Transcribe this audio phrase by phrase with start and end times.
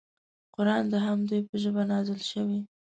[0.55, 2.59] قران د همدوی په ژبه نازل شوی.